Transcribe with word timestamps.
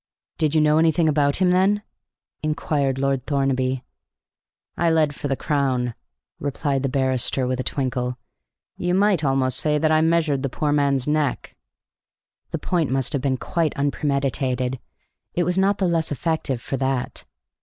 "Did 0.39 0.55
you 0.55 0.61
know 0.61 0.79
anything 0.79 1.07
about 1.07 1.37
him, 1.37 1.51
then?" 1.51 1.83
inquired 2.41 2.97
Lord 2.97 3.23
Thornaby. 3.27 3.83
"I 4.75 4.89
led 4.89 5.13
for 5.13 5.27
the 5.27 5.35
Crown," 5.35 5.93
replied 6.39 6.81
the 6.81 6.89
barrister, 6.89 7.45
with 7.45 7.59
a 7.59 7.63
twinkle. 7.63 8.17
"You 8.77 8.95
might 8.95 9.23
almost 9.23 9.59
say 9.59 9.77
that 9.77 9.91
I 9.91 10.01
measured 10.01 10.41
the 10.41 10.49
poor 10.49 10.71
man's 10.71 11.07
neck." 11.07 11.55
The 12.49 12.57
point 12.57 12.89
must 12.89 13.13
have 13.13 13.21
been 13.21 13.37
quite 13.37 13.75
unpremeditated; 13.75 14.79
it 15.35 15.43
was 15.43 15.59
not 15.59 15.77
the 15.77 15.87
less 15.87 16.11
effective 16.11 16.63
for 16.63 16.77
that. 16.77 17.23